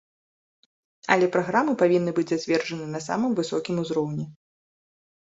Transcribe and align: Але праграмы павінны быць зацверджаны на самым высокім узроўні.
Але 1.15 1.25
праграмы 1.35 1.75
павінны 1.81 2.13
быць 2.19 2.31
зацверджаны 2.31 2.87
на 2.95 3.01
самым 3.09 3.31
высокім 3.41 3.75
узроўні. 3.83 4.25